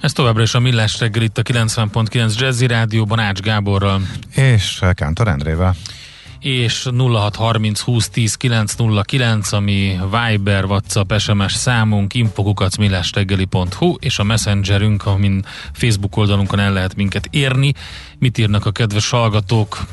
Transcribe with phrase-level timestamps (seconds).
[0.00, 4.00] Ez továbbra is a Millás reggel itt a 90.9 Jazzy Rádióban Ács Gáborral.
[4.34, 5.76] És Kántor Endrével
[6.40, 15.44] és 0630 20 10 909, ami Viber, WhatsApp, SMS számunk, infokukacmillásreggeli.hu, és a Messengerünk, amin
[15.72, 17.74] Facebook oldalunkon el lehet minket érni.
[18.18, 19.86] Mit írnak a kedves hallgatók?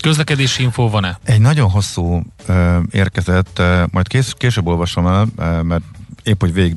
[0.00, 1.18] Közlekedési info van-e?
[1.24, 5.84] Egy nagyon hosszú uh, érkezett, uh, majd kés, később olvasom el, uh, mert
[6.22, 6.76] épp, hogy végig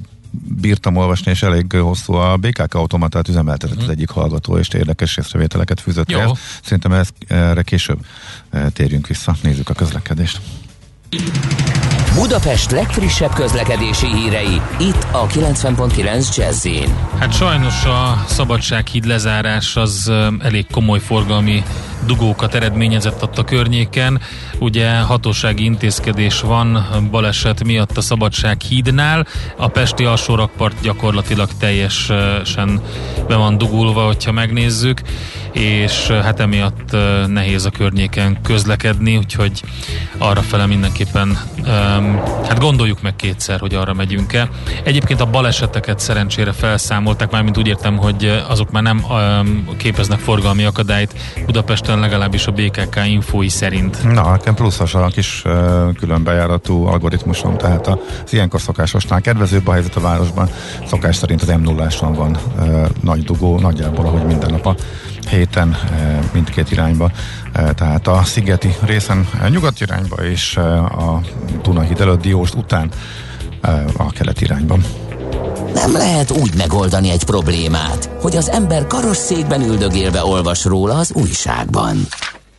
[0.62, 3.84] bírtam olvasni, és elég hosszú a BKK automatát üzemeltetett mm.
[3.84, 6.38] az egyik hallgató, és érdekes észrevételeket fűzött el.
[6.64, 8.06] Szerintem ez, erre később
[8.50, 10.42] e, térjünk vissza, nézzük a közlekedést.
[12.16, 16.68] Budapest legfrissebb közlekedési hírei, itt a 90.9 jazz
[17.20, 21.64] Hát sajnos a Szabadsághíd lezárás az elég komoly forgalmi
[22.06, 24.22] dugókat eredményezett ott a környéken.
[24.60, 29.28] Ugye hatósági intézkedés van baleset miatt a Szabadság hídnál.
[29.58, 32.82] A Pesti alsórakpart gyakorlatilag teljesen
[33.28, 35.02] be van dugulva, hogyha megnézzük,
[35.60, 36.96] és hát emiatt
[37.28, 39.64] nehéz a környéken közlekedni, úgyhogy
[40.18, 41.38] arra fele mindenképpen
[42.48, 44.50] hát gondoljuk meg kétszer, hogy arra megyünk-e.
[44.84, 49.06] Egyébként a baleseteket szerencsére felszámolták, mármint úgy értem, hogy azok már nem
[49.78, 51.16] képeznek forgalmi akadályt
[51.46, 54.14] Budapesten legalábbis a BKK infói szerint.
[54.14, 55.44] Na, nekem pluszos a kis
[56.00, 60.50] különbejáratú algoritmusom, tehát az ilyenkor szokásosnál kedvezőbb a helyzet a városban.
[60.86, 62.38] Szokás szerint az m 0 van
[63.02, 64.76] nagy dugó, nagyjából, ahogy minden nap a
[65.30, 67.12] héten uh, mindkét irányba.
[67.56, 71.22] Uh, tehát a szigeti részen uh, nyugat irányba és a
[71.64, 72.90] Dunahíd előtt Dióst után
[73.98, 74.84] a kelet irányban.
[75.74, 82.08] Nem lehet úgy megoldani egy problémát, hogy az ember karosszékben üldögélve olvas róla az újságban.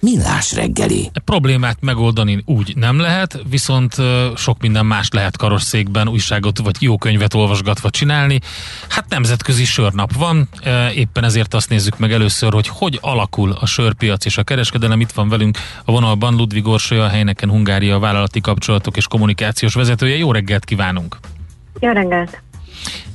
[0.01, 1.11] Millás reggeli.
[1.15, 3.97] A problémát megoldani úgy nem lehet, viszont
[4.37, 8.41] sok minden más lehet karosszékben újságot vagy jó könyvet olvasgatva csinálni.
[8.89, 10.49] Hát nemzetközi sörnap van,
[10.95, 15.01] éppen ezért azt nézzük meg először, hogy hogy alakul a sörpiac és a kereskedelem.
[15.01, 20.17] Itt van velünk a vonalban Ludvig Orsolya, a helyneken Hungária vállalati kapcsolatok és kommunikációs vezetője.
[20.17, 21.17] Jó reggelt kívánunk!
[21.81, 22.43] Jó reggelt!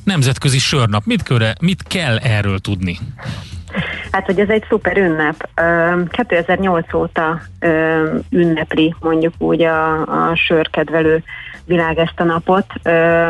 [0.04, 1.06] Nemzetközi sörnap.
[1.06, 3.00] Mit, köre, mit kell erről tudni?
[4.12, 5.50] Hát, hogy ez egy szuper ünnep.
[6.10, 7.42] 2008 óta
[8.30, 11.24] ünnepli mondjuk úgy a, a sörkedvelő
[11.66, 12.66] világ ezt a napot.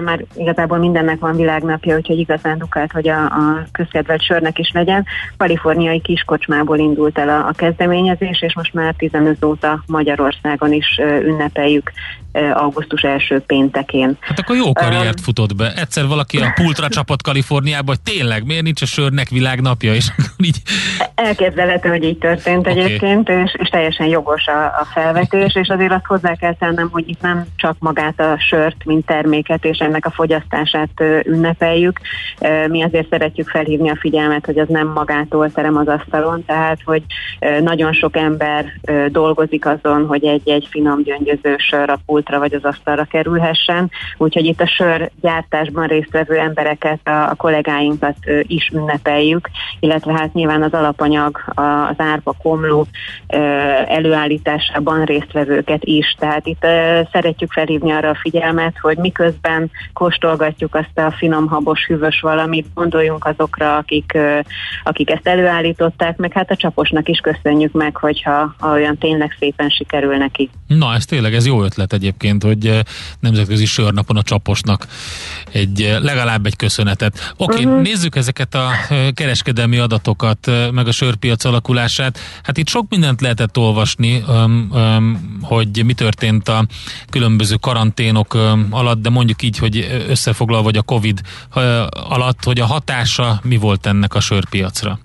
[0.03, 5.05] Már igazából mindennek van világnapja, úgyhogy igazán dukált, hogy a, a közkedvelt sörnek is legyen.
[5.37, 11.91] Kaliforniai kiskocsmából indult el a, a kezdeményezés, és most már 15 óta Magyarországon is ünnepeljük
[12.53, 14.17] augusztus első péntekén.
[14.19, 15.73] Hát akkor jó karriert um, futott be.
[15.75, 20.11] Egyszer valaki a pultra csapott Kaliforniába, hogy tényleg, miért nincs a sörnek világnapja, és
[20.47, 20.61] így...
[21.15, 22.79] Elképzelhető, hogy így történt okay.
[22.79, 27.09] egyébként, és, és teljesen jogos a, a felvetés, és azért azt hozzá kell tennem, hogy
[27.09, 31.99] itt nem csak magát a sört, mint terméket, és ennek a fogyasztását ünnepeljük.
[32.67, 37.03] Mi azért szeretjük felhívni a figyelmet, hogy az nem magától terem az asztalon, tehát, hogy
[37.59, 38.65] nagyon sok ember
[39.07, 43.91] dolgozik azon, hogy egy-egy finom gyöngyöző sör a pult pultra vagy az asztalra kerülhessen.
[44.17, 50.63] Úgyhogy itt a sör gyártásban résztvevő embereket, a, a kollégáinkat is ünnepeljük, illetve hát nyilván
[50.63, 51.37] az alapanyag,
[51.89, 52.87] az árpa komló
[53.87, 56.15] előállításában résztvevőket is.
[56.19, 56.65] Tehát itt
[57.11, 63.25] szeretjük felhívni arra a figyelmet, hogy miközben kóstolgatjuk azt a finom, habos, hűvös valamit, gondoljunk
[63.25, 64.17] azokra, akik,
[64.83, 70.15] akik ezt előállították, meg hát a csaposnak is köszönjük meg, hogyha olyan tényleg szépen sikerül
[70.17, 70.49] neki.
[70.67, 72.79] Na, ez tényleg, ez jó ötlet egyébként hogy
[73.19, 74.87] nemzetközi sörnapon a csaposnak
[75.51, 77.33] egy, legalább egy köszönetet.
[77.37, 77.81] Oké, okay, uh-huh.
[77.81, 78.69] nézzük ezeket a
[79.13, 82.19] kereskedelmi adatokat, meg a sörpiac alakulását.
[82.43, 84.23] Hát itt sok mindent lehetett olvasni,
[85.41, 86.65] hogy mi történt a
[87.09, 88.33] különböző karanténok
[88.69, 91.21] alatt, de mondjuk így, hogy összefoglalva, vagy a Covid
[91.91, 94.99] alatt, hogy a hatása mi volt ennek a sörpiacra?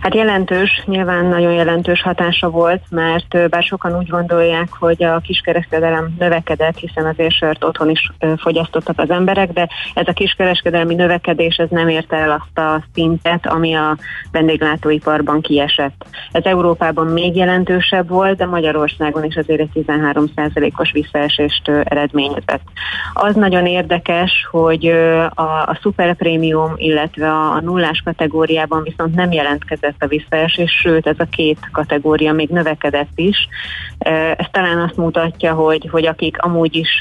[0.00, 6.14] Hát jelentős, nyilván nagyon jelentős hatása volt, mert bár sokan úgy gondolják, hogy a kiskereskedelem
[6.18, 11.68] növekedett, hiszen azért sört otthon is fogyasztottak az emberek, de ez a kiskereskedelmi növekedés ez
[11.70, 13.96] nem érte el azt a szintet, ami a
[14.32, 16.06] vendéglátóiparban kiesett.
[16.32, 22.62] Ez Európában még jelentősebb volt, de Magyarországon is azért egy 13%-os visszaesést eredményezett.
[23.14, 24.86] Az nagyon érdekes, hogy
[25.34, 31.18] a, a szuperprémium, illetve a nullás kategóriában viszont nem jelent jelentkezett a visszaesés, sőt ez
[31.18, 33.48] a két kategória még növekedett is.
[34.36, 37.00] Ez talán azt mutatja, hogy, hogy akik amúgy is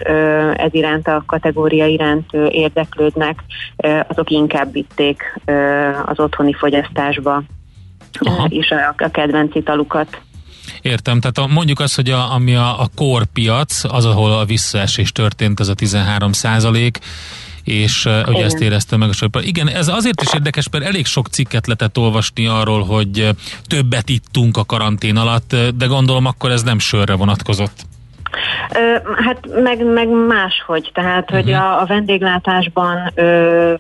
[0.54, 3.44] ez iránt a kategória iránt érdeklődnek,
[4.08, 5.40] azok inkább vitték
[6.06, 7.44] az otthoni fogyasztásba
[8.20, 8.46] Aha.
[8.50, 10.22] is a, a kedvenc italukat.
[10.82, 15.12] Értem, tehát a, mondjuk azt, hogy a, ami a, a korpiac, az, ahol a visszaesés
[15.12, 17.00] történt, ez a 13 százalék,
[17.66, 19.44] és uh, ugye ezt érezte meg a sörpar.
[19.44, 23.30] Igen, ez azért is érdekes, mert elég sok cikket lehetett olvasni arról, hogy
[23.68, 27.86] többet ittunk a karantén alatt, de gondolom akkor ez nem sörre vonatkozott.
[29.26, 31.40] Hát meg, meg máshogy, tehát uh-huh.
[31.40, 31.62] hogy mhm.
[31.62, 33.74] a, a vendéglátásban ö,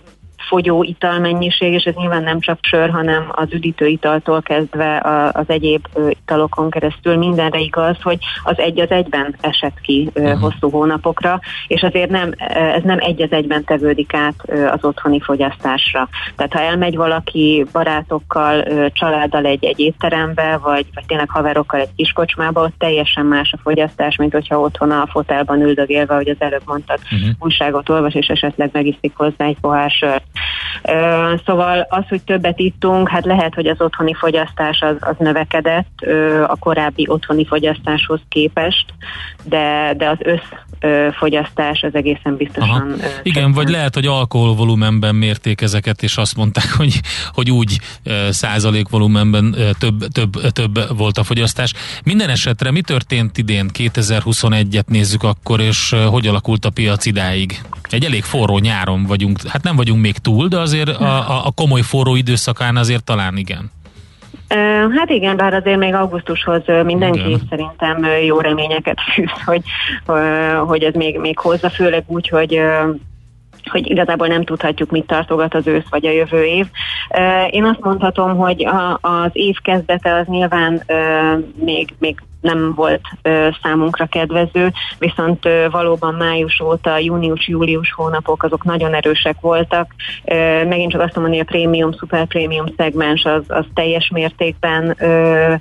[0.48, 5.02] fogyó italmennyiség, és ez nyilván nem csak sör, hanem az üdítő italtól kezdve
[5.34, 10.40] az egyéb italokon keresztül mindenre igaz, hogy az egy az egyben esett ki uh-huh.
[10.40, 16.10] hosszú hónapokra, és azért nem, ez nem egy az egyben tevődik át az otthoni fogyasztásra.
[16.36, 22.62] Tehát ha elmegy valaki barátokkal, családdal egy, egy étterembe, vagy, vagy tényleg haverokkal egy kiskocsmába,
[22.62, 27.00] ott teljesen más a fogyasztás, mint hogyha otthon a fotelban üldögélve, ahogy az előbb mondtad,
[27.04, 27.30] uh-huh.
[27.40, 30.24] újságot olvas, és esetleg megiszik hozzá egy pohár sört.
[31.46, 36.02] Szóval az, hogy többet ittunk, hát lehet, hogy az otthoni fogyasztás az, az növekedett
[36.48, 38.86] a korábbi otthoni fogyasztáshoz képest,
[39.44, 40.18] de, de az
[40.82, 42.96] összfogyasztás az egészen biztosan...
[43.00, 43.10] Aha.
[43.24, 47.00] Igen, vagy lehet, hogy alkoholvolumenben mérték ezeket, és azt mondták, hogy,
[47.34, 47.80] hogy úgy
[48.30, 51.74] százalék volumenben több, több, több volt a fogyasztás.
[52.04, 57.62] Minden esetre mi történt idén, 2021-et nézzük akkor, és hogy alakult a piac idáig?
[57.90, 61.82] Egy elég forró nyáron vagyunk, hát nem vagyunk még túl, de azért a, a komoly
[61.82, 63.72] forró időszakán azért talán igen.
[64.98, 67.42] Hát igen, bár azért még augusztushoz mindenki igen.
[67.50, 69.62] szerintem jó reményeket fűz, hogy,
[70.66, 72.62] hogy ez még, még hozza, főleg úgy, hogy
[73.72, 76.66] hogy igazából nem tudhatjuk, mit tartogat az ősz vagy a jövő év.
[77.50, 78.68] Én azt mondhatom, hogy
[79.02, 80.84] az év kezdete az nyilván
[81.56, 88.64] még, még nem volt ö, számunkra kedvező, viszont ö, valóban május óta, június-július hónapok azok
[88.64, 89.92] nagyon erősek voltak.
[90.26, 94.96] Ö, megint csak azt mondani, hogy a prémium, szuper prémium szegmens az, az teljes mértékben
[95.00, 95.54] ö,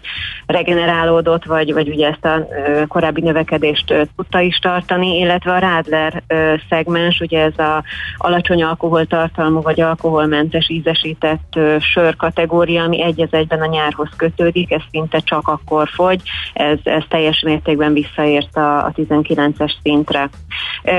[0.46, 5.58] regenerálódott, vagy, vagy ugye ezt a ö, korábbi növekedést ö, tudta is tartani, illetve a
[5.58, 7.82] Radler ö, szegmens, ugye ez a
[8.16, 14.82] alacsony alkoholtartalmú vagy alkoholmentes ízesített ö, sör kategória, ami egy egyben a nyárhoz kötődik, ez
[14.90, 16.20] szinte csak akkor fogy.
[16.52, 20.28] Ez ez, ez teljes mértékben visszaért a, a 19-es szintre.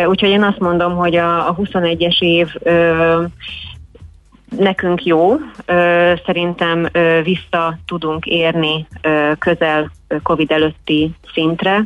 [0.08, 2.48] Úgyhogy én azt mondom, hogy a, a 21-es év
[4.58, 5.36] nekünk jó,
[6.26, 6.88] szerintem
[7.24, 8.88] vissza tudunk érni
[9.40, 9.92] közel
[10.24, 11.86] COVID előtti szintre,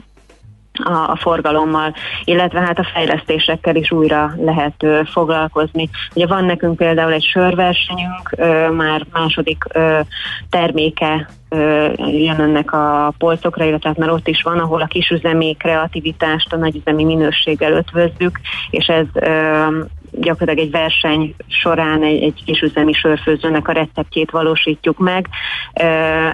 [0.83, 1.93] a, a forgalommal,
[2.23, 5.89] illetve hát a fejlesztésekkel is újra lehet ö, foglalkozni.
[6.15, 9.99] Ugye van nekünk például egy sörversenyünk, ö, már második ö,
[10.49, 11.29] terméke
[11.97, 16.57] jön ennek a polcokra, illetve hát már ott is van, ahol a kisüzemi kreativitást a
[16.57, 18.39] nagyüzemi minőséggel ötvözzük,
[18.69, 19.05] és ez
[20.11, 25.27] gyakorlatilag egy verseny során egy, egy kisüzemi sörfőzőnek a receptjét valósítjuk meg.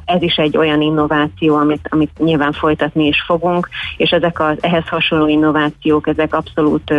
[0.06, 4.88] Ez is egy olyan innováció, amit, amit nyilván folytatni is fogunk, és ezek az ehhez
[4.88, 6.94] hasonló innovációk, ezek abszolút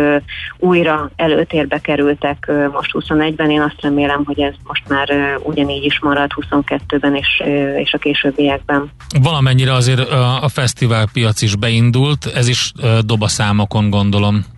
[0.57, 3.49] újra előtérbe kerültek most 21-ben.
[3.49, 7.43] Én azt remélem, hogy ez most már ugyanígy is marad 22-ben és,
[7.77, 8.91] és a későbbiekben.
[9.21, 9.99] Valamennyire azért
[10.41, 12.71] a fesztiválpiac is beindult, ez is
[13.05, 14.55] dob a számokon gondolom.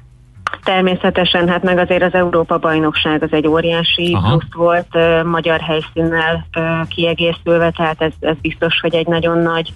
[0.64, 4.30] Természetesen, hát meg azért az Európa-bajnokság az egy óriási Aha.
[4.30, 9.74] plusz volt, uh, magyar helyszínnel uh, kiegészülve, tehát ez, ez biztos, hogy egy nagyon nagy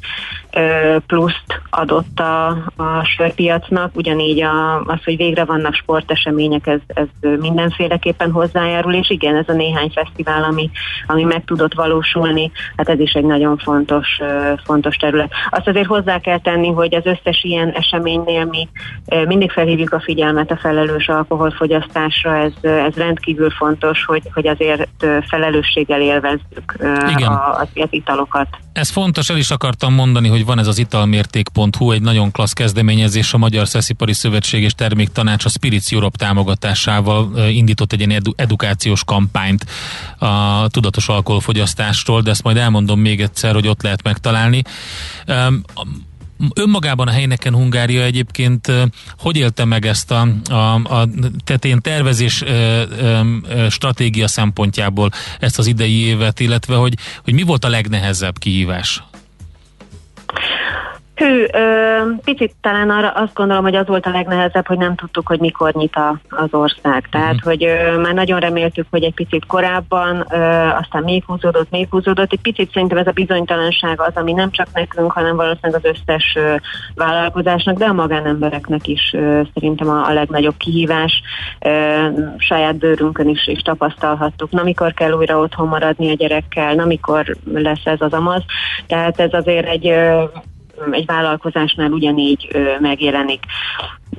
[0.58, 7.30] uh, pluszt adott a, a sörpiacnak, ugyanígy a, az, hogy végre vannak sportesemények, ez, ez
[7.40, 10.70] mindenféleképpen hozzájárul, és igen, ez a néhány fesztivál, ami,
[11.08, 15.32] ami meg tudott valósulni, hát ez is egy nagyon fontos, uh, fontos terület.
[15.50, 18.68] Azt azért hozzá kell tenni, hogy az összes ilyen eseménynél mi
[19.06, 24.88] uh, mindig felhívjuk a figyelmet a felelős alkoholfogyasztásra, ez, ez rendkívül fontos, hogy, hogy azért
[25.28, 26.78] felelősséggel élvezzük
[27.10, 27.32] Igen.
[27.32, 28.48] A, az italokat.
[28.74, 33.34] Ez fontos, el is akartam mondani, hogy van ez az italmérték.hu, egy nagyon klassz kezdeményezés
[33.34, 39.04] a Magyar Szeszipari Szövetség és Terméktanács a Spirits Europe támogatásával indított egy ilyen edu- edukációs
[39.04, 39.66] kampányt
[40.18, 44.62] a tudatos alkoholfogyasztásról, de ezt majd elmondom még egyszer, hogy ott lehet megtalálni
[46.56, 48.72] önmagában a helyneken Hungária egyébként
[49.18, 51.08] hogy élte meg ezt a, a, a
[51.44, 55.10] tetén tervezés ö, ö, stratégia szempontjából
[55.40, 59.04] ezt az idei évet, illetve hogy, hogy mi volt a legnehezebb kihívás?
[61.16, 65.28] Hű, ö, picit talán arra azt gondolom, hogy az volt a legnehezebb, hogy nem tudtuk,
[65.28, 67.08] hogy mikor nyit a, az ország.
[67.12, 67.50] Tehát, uh-huh.
[67.50, 70.38] hogy ö, már nagyon reméltük, hogy egy picit korábban, ö,
[70.82, 72.32] aztán még húzódott, még húzódott.
[72.32, 76.34] Egy picit szerintem ez a bizonytalanság az, ami nem csak nekünk, hanem valószínűleg az összes
[76.36, 76.56] ö,
[76.96, 81.22] vállalkozásnak, de a magánembereknek is ö, szerintem a, a legnagyobb kihívás.
[81.60, 81.70] Ö,
[82.38, 84.52] saját bőrünkön is, is tapasztalhattuk.
[84.52, 88.44] Na, mikor kell újra otthon maradni a gyerekkel, na, mikor lesz ez az amaz.
[88.88, 89.94] Tehát ez azért egy
[90.92, 92.48] egy vállalkozásnál ugyanígy
[92.80, 93.44] megjelenik.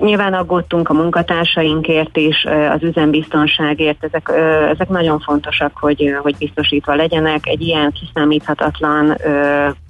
[0.01, 4.29] Nyilván aggódtunk a munkatársainkért is, az üzembiztonságért, ezek,
[4.71, 7.47] ezek nagyon fontosak, hogy, hogy biztosítva legyenek.
[7.47, 9.17] Egy ilyen kiszámíthatatlan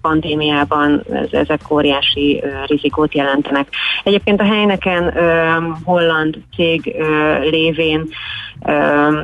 [0.02, 3.68] pandémiában ezek óriási rizikót jelentenek.
[4.02, 5.12] Egyébként a helyneken
[5.84, 6.94] holland cég
[7.42, 8.08] lévén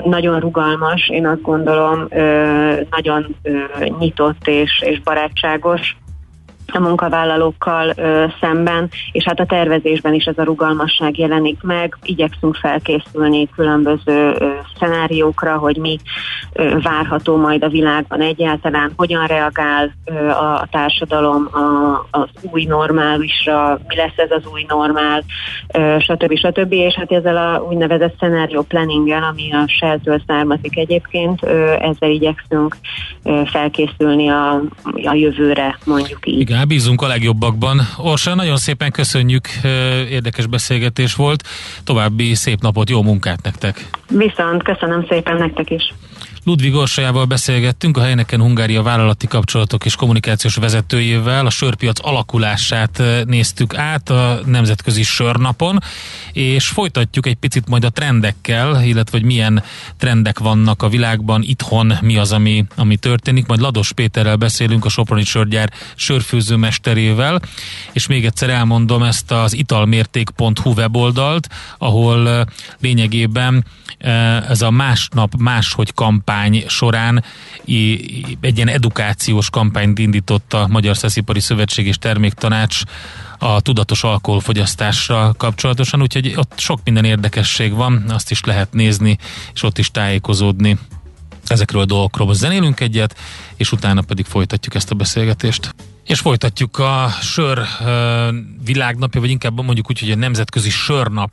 [0.04, 2.08] nagyon rugalmas, én azt gondolom,
[2.90, 3.36] nagyon
[3.98, 5.96] nyitott és, és barátságos
[6.74, 11.96] a munkavállalókkal ö, szemben, és hát a tervezésben is ez a rugalmasság jelenik meg.
[12.02, 14.48] Igyekszünk felkészülni különböző ö,
[14.78, 15.98] szenáriókra, hogy mi
[16.52, 22.64] ö, várható majd a világban egyáltalán, hogyan reagál ö, a, a társadalom a, az új
[22.64, 25.24] normálisra, mi lesz ez az új normál,
[25.74, 26.36] ö, stb.
[26.36, 26.72] stb.
[26.72, 32.76] És hát ezzel a úgynevezett szenárió planninggel, ami a Shell-től származik egyébként, ö, ezzel igyekszünk
[33.22, 34.52] ö, felkészülni a,
[35.04, 36.40] a jövőre, mondjuk így.
[36.40, 37.80] Igen, bízunk a legjobbakban.
[37.96, 39.48] Orsa, nagyon szépen köszönjük,
[40.10, 41.44] érdekes beszélgetés volt.
[41.84, 43.88] További szép napot, jó munkát nektek!
[44.08, 45.94] Viszont, köszönöm szépen nektek is!
[46.44, 53.76] Ludvig Orsajával beszélgettünk, a helyneken Hungária vállalati kapcsolatok és kommunikációs vezetőjével, a sörpiac alakulását néztük
[53.76, 55.78] át a Nemzetközi Sörnapon,
[56.32, 59.62] és folytatjuk egy picit majd a trendekkel, illetve hogy milyen
[59.96, 64.88] trendek vannak a világban, itthon mi az, ami, ami történik, majd Lados Péterrel beszélünk, a
[64.88, 67.40] Soproni Sörgyár sörfőzőmesterével,
[67.92, 72.48] és még egyszer elmondom ezt az italmérték.hu weboldalt, ahol
[72.80, 73.64] lényegében
[74.48, 76.28] ez a másnap máshogy kampány
[76.66, 77.24] során
[78.40, 82.80] egy ilyen edukációs kampányt indított a Magyar Szeszipari Szövetség és Terméktanács
[83.38, 89.18] a tudatos alkoholfogyasztásra kapcsolatosan, úgyhogy ott sok minden érdekesség van, azt is lehet nézni,
[89.54, 90.78] és ott is tájékozódni
[91.46, 92.34] ezekről a dolgokról.
[92.34, 93.16] Zenélünk egyet,
[93.56, 95.74] és utána pedig folytatjuk ezt a beszélgetést.
[96.04, 97.58] És folytatjuk a sör
[98.64, 101.30] világnapja, vagy inkább mondjuk úgy, hogy a nemzetközi sörnap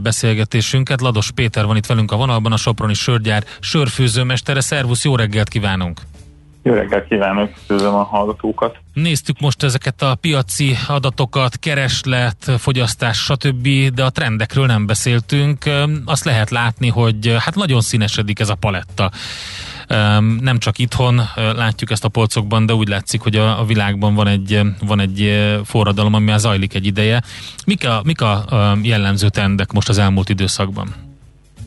[0.00, 1.00] beszélgetésünket.
[1.00, 4.60] Lados Péter van itt velünk a vonalban, a Soproni Sörgyár sörfőzőmestere.
[4.60, 6.00] Szervusz, jó reggelt kívánunk!
[6.62, 8.76] Jó reggelt kívánok, köszönöm a hallgatókat.
[8.92, 15.64] Néztük most ezeket a piaci adatokat, kereslet, fogyasztás, stb., de a trendekről nem beszéltünk.
[16.04, 19.10] Azt lehet látni, hogy hát nagyon színesedik ez a paletta.
[20.40, 24.60] Nem csak itthon látjuk ezt a polcokban, de úgy látszik, hogy a, világban van egy,
[24.86, 27.22] van egy forradalom, ami már zajlik egy ideje.
[27.66, 28.44] Mik a, mik a
[28.82, 30.88] jellemző trendek most az elmúlt időszakban?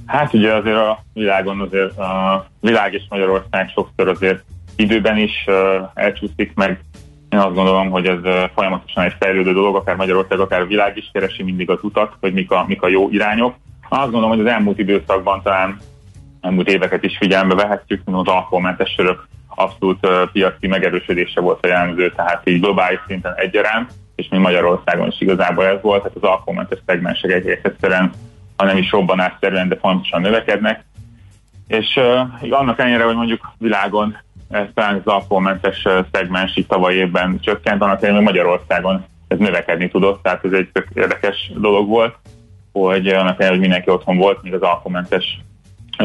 [0.05, 4.43] Hát ugye azért a világon azért a világ és Magyarország sokszor azért
[4.75, 5.45] időben is
[5.93, 6.83] elcsúszik meg.
[7.29, 11.09] Én azt gondolom, hogy ez folyamatosan egy fejlődő dolog, akár Magyarország, akár a világ is
[11.13, 13.55] keresi mindig az utat, hogy mik a, mik a jó irányok.
[13.89, 15.79] Azt gondolom, hogy az elmúlt időszakban talán
[16.41, 22.49] elmúlt éveket is figyelembe vehetjük, az alkoholmentes sörök abszolút piaci megerősödése volt a jellemző, tehát
[22.49, 27.31] így globális szinten egyaránt, és mi Magyarországon is igazából ez volt, tehát az alkoholmentes szegmensek
[27.31, 28.11] egész egyszerűen,
[28.57, 30.83] ha nem is robbanásszerűen, de fontosan növekednek.
[31.67, 34.17] És uh, annak ellenére, hogy mondjuk világon
[34.49, 40.23] ez talán az alkoholmentes szegmens itt tavaly évben csökkent, annak ellenére Magyarországon ez növekedni tudott,
[40.23, 42.15] tehát ez egy tök érdekes dolog volt,
[42.71, 45.39] hogy annak ellenére, hogy mindenki otthon volt, míg az alkoholmentes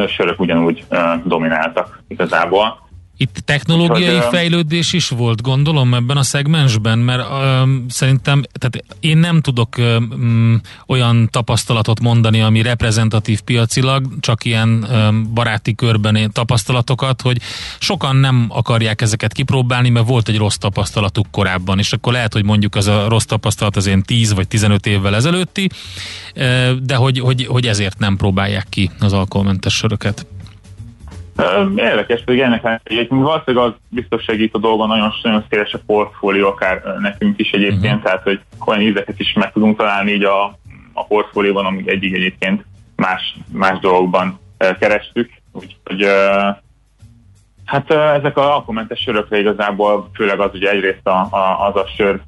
[0.08, 0.84] sörök ugyanúgy
[1.24, 2.85] domináltak igazából.
[3.18, 9.18] Itt technológiai Úgyhogy, fejlődés is volt, gondolom, ebben a szegmensben, mert ö, szerintem, tehát én
[9.18, 10.54] nem tudok ö, ö,
[10.86, 17.40] olyan tapasztalatot mondani, ami reprezentatív piacilag, csak ilyen ö, baráti körben tapasztalatokat, hogy
[17.78, 22.44] sokan nem akarják ezeket kipróbálni, mert volt egy rossz tapasztalatuk korábban, és akkor lehet, hogy
[22.44, 25.68] mondjuk az a rossz tapasztalat az én 10 vagy 15 évvel ezelőtti,
[26.82, 30.26] de hogy, hogy, hogy ezért nem próbálják ki az alkoholmentes söröket.
[31.76, 36.48] Érdekes, pedig ennek egy, valószínűleg az biztos segít a dolgon, nagyon, nagyon széles a portfólió,
[36.48, 38.02] akár nekünk is egyébként, uh-huh.
[38.02, 40.44] tehát hogy olyan ízeket is meg tudunk találni így a,
[40.92, 42.64] a portfólióban, amíg egyik egyébként
[42.96, 44.38] más, más dolgokban
[44.78, 46.06] kerestük, úgyhogy
[47.64, 52.20] hát ezek a alkoholmentes sörökre igazából főleg az ugye egyrészt a, a, az a sör,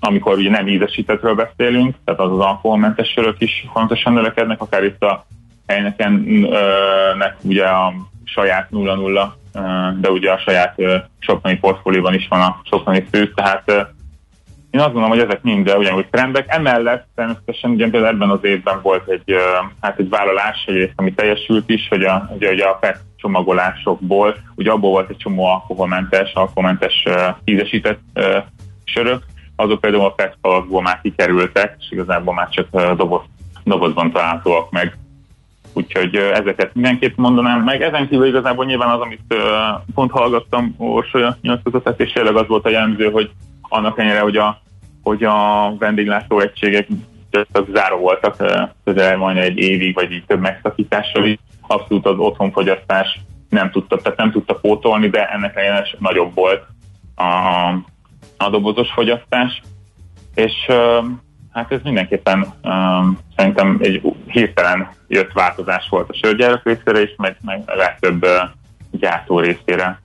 [0.00, 5.02] amikor ugye nem ízesítetről beszélünk, tehát az az alkoholmentes sörök is fontosan növekednek, akár itt
[5.02, 5.26] a
[5.66, 7.92] Heinekennek ugye a
[8.24, 9.28] saját 0-0,
[10.00, 10.74] de ugye a saját
[11.18, 13.94] soproni portfólióban is van a soproni fő, tehát
[14.70, 16.44] én azt gondolom, hogy ezek mind ugyanúgy trendek.
[16.48, 19.34] Emellett természetesen ugye például ebben az évben volt egy,
[19.80, 24.70] hát egy vállalás, egy ami teljesült is, hogy a, ugye, ugye a PET csomagolásokból, ugye
[24.70, 27.04] abból volt egy csomó alkoholmentes, alkoholmentes
[27.44, 28.00] ízesített
[28.84, 29.22] sörök,
[29.56, 33.22] azok például a PET palakból már kikerültek, és igazából már csak doboz,
[33.64, 34.96] dobozban találhatóak meg.
[35.76, 37.82] Úgyhogy ezeket mindenképp mondanám meg.
[37.82, 39.34] Ezen kívül igazából nyilván az, amit
[39.94, 43.30] pont hallgattam Orsolya nyilatkozatát, és tényleg az volt a jellemző, hogy
[43.62, 44.60] annak ennyire, hogy a,
[45.02, 46.88] hogy a vendéglátó egységek
[47.72, 48.36] záró voltak,
[48.84, 51.38] közel majd egy évig, vagy így több megszakítással is.
[51.66, 56.62] Abszolút az otthonfogyasztás nem tudta, tehát nem tudta pótolni, de ennek ellenére nagyobb volt
[57.14, 57.24] a,
[58.36, 59.62] a dobozos fogyasztás.
[60.34, 60.52] És
[61.56, 67.36] hát ez mindenképpen um, szerintem egy hirtelen jött változás volt a sörgyárak részére is, meg,
[67.44, 68.30] meg a legtöbb uh,
[68.90, 70.00] gyártó részére.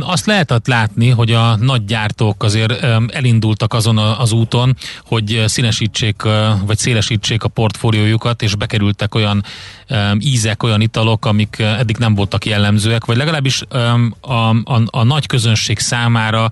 [0.00, 6.22] Azt lehetett látni, hogy a nagy gyártók azért elindultak azon az úton, hogy színesítsék,
[6.66, 9.44] vagy szélesítsék a portfóliójukat, és bekerültek olyan
[10.18, 13.62] ízek, olyan italok, amik eddig nem voltak jellemzőek, vagy legalábbis
[14.20, 16.48] a, a, a nagy közönség számára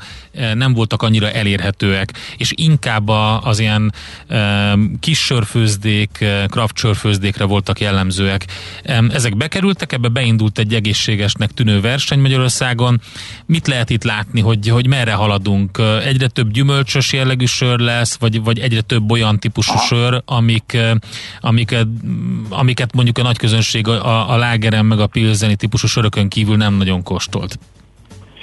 [0.55, 3.09] nem voltak annyira elérhetőek, és inkább
[3.43, 3.93] az ilyen
[5.01, 8.47] kis sörfőzdék, craft sörfőzdékre voltak jellemzőek.
[9.13, 12.98] Ezek bekerültek, ebbe beindult egy egészségesnek tűnő verseny Magyarországon.
[13.47, 15.79] Mit lehet itt látni, hogy, hogy merre haladunk?
[16.05, 20.77] Egyre több gyümölcsös jellegű sör lesz, vagy, vagy egyre több olyan típusú sör, amik,
[21.41, 21.87] amiket,
[22.49, 26.75] amiket mondjuk a nagy közönség a, a lágeren meg a pilzeni típusú sörökön kívül nem
[26.75, 27.59] nagyon kóstolt?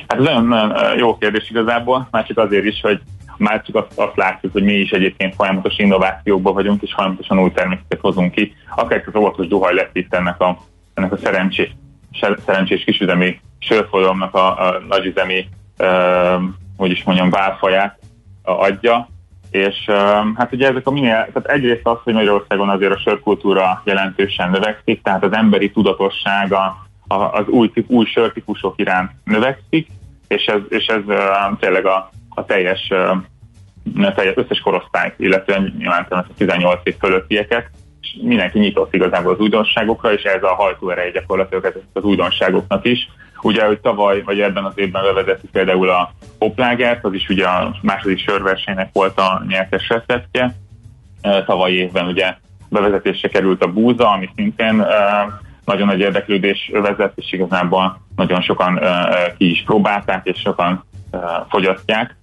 [0.07, 3.01] Hát ez nagyon, nagyon jó kérdés igazából, már csak azért is, hogy
[3.37, 7.51] már csak azt, azt látjuk, hogy mi is egyébként folyamatos innovációkban vagyunk, és folyamatosan új
[7.51, 8.55] termékeket hozunk ki.
[8.75, 10.57] Akár az óvatos duhaj lett itt ennek a,
[10.93, 11.75] ennek a szerencsés,
[12.45, 15.47] szerencsés kisüzemi sörfolyamnak a, a nagyüzemi,
[16.77, 17.99] hogy is mondjam, válfaját
[18.43, 19.07] adja,
[19.51, 19.85] és
[20.35, 25.01] hát ugye ezek a minél, tehát egyrészt az, hogy Magyarországon azért a sörkultúra jelentősen növekszik,
[25.01, 29.87] tehát az emberi tudatossága az új, új sörtípusok iránt növekszik,
[30.27, 31.01] és ez, és ez
[31.59, 32.91] tényleg a, a teljes,
[34.01, 37.69] a teljes összes korosztály, illetve nyilván a 18 év fölöttieket,
[38.01, 43.09] és mindenki nyitott igazából az újdonságokra, és ez a hajtóereje gyakorlatilag az újdonságoknak is.
[43.41, 47.75] Ugye, hogy tavaly, vagy ebben az évben bevezettük például a hoplágert, az is ugye a
[47.81, 50.55] második sörversenynek volt a nyertes receptje.
[51.45, 52.35] Tavaly évben ugye
[52.69, 54.85] bevezetésre került a búza, ami szintén
[55.65, 58.79] nagyon nagy érdeklődés övezett, és igazából nagyon sokan
[59.37, 60.85] ki is próbálták, és sokan
[61.49, 62.15] fogyasztják.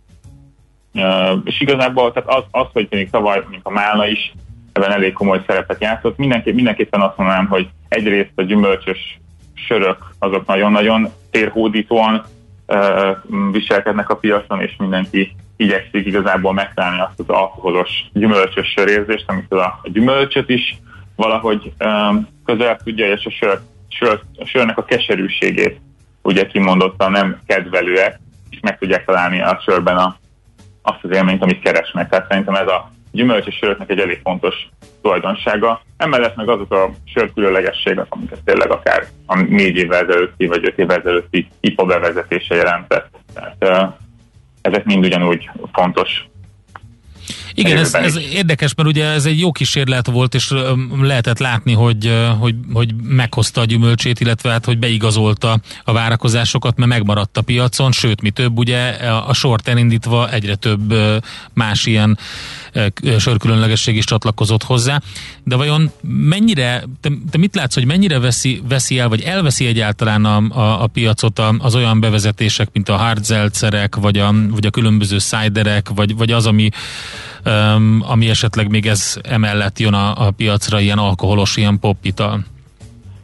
[1.45, 4.33] És igazából tehát az, az hogy még tavaly, mint a Málna is
[4.73, 9.21] ebben elég komoly szerepet játszott, mindenképp, mindenképpen azt mondanám, hogy egyrészt a gyümölcsös
[9.67, 12.25] sörök azok nagyon-nagyon térhódítóan
[13.53, 19.81] viselkednek a piacon, és mindenki igyekszik igazából megtalálni azt az alkoholos gyümölcsös sörérzést, amit a,
[19.85, 20.81] gyümölcsöt is
[21.17, 25.81] valahogy um, közel tudja, és a, sör, sör, a sörnek a keserűségét
[26.23, 28.21] ugye kimondottan nem kedvelőek,
[28.51, 30.17] és meg tudják találni a sörben a,
[30.83, 32.09] azt az élményt, amit keresnek.
[32.09, 34.55] Tehát szerintem ez a gyümölcsös söröknek egy elég fontos
[35.03, 35.83] tulajdonsága.
[35.97, 40.79] Emellett meg azok a sör különlegességek, amiket tényleg akár a négy évvel ezelőtti vagy öt
[40.79, 43.09] évvel ezelőtti IPA bevezetése jelentett.
[43.35, 43.97] Tehát,
[44.63, 46.27] ezek mind ugyanúgy fontos
[47.55, 50.53] igen, ez, ez érdekes, mert ugye ez egy jó kísérlet volt, és
[51.01, 56.91] lehetett látni, hogy, hogy, hogy meghozta a gyümölcsét, illetve hát, hogy beigazolta a várakozásokat, mert
[56.91, 58.89] megmaradt a piacon, sőt, mi több, ugye
[59.27, 60.95] a sort elindítva egyre több
[61.53, 62.19] más ilyen
[63.19, 65.01] sörkülönlegesség is csatlakozott hozzá.
[65.45, 70.25] De vajon mennyire, te, te mit látsz, hogy mennyire veszi, veszi el, vagy elveszi egyáltalán
[70.25, 75.19] a, a, a piacot az olyan bevezetések, mint a hardzelcerek, vagy a, vagy a különböző
[75.19, 76.69] szájderek, vagy, vagy az, ami
[78.01, 82.41] ami esetleg még ez emellett jön a, a piacra, ilyen alkoholos, ilyen popital?